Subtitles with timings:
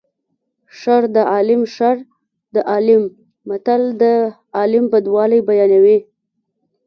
[0.79, 1.97] شر د عالیم شر
[2.55, 3.03] د عالیم
[3.47, 4.03] متل د
[4.57, 5.97] عالم بدوالی بیانوي